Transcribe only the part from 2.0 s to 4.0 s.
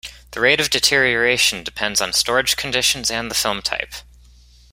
on storage conditions and the film type.